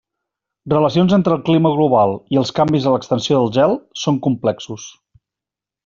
[0.73, 4.89] Relacions entre el clima global i els canvis en l'extensió del gel són complexos.